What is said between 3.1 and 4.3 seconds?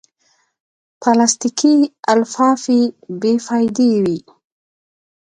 بېفایدې وي.